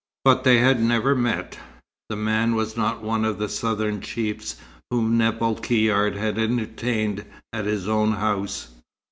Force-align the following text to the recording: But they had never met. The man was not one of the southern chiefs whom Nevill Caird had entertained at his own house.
But 0.25 0.43
they 0.43 0.57
had 0.57 0.81
never 0.81 1.13
met. 1.13 1.59
The 2.09 2.15
man 2.15 2.55
was 2.55 2.75
not 2.75 3.03
one 3.03 3.23
of 3.23 3.37
the 3.37 3.47
southern 3.47 4.01
chiefs 4.01 4.55
whom 4.89 5.15
Nevill 5.15 5.53
Caird 5.57 6.15
had 6.15 6.39
entertained 6.39 7.23
at 7.53 7.65
his 7.65 7.87
own 7.87 8.13
house. 8.13 8.69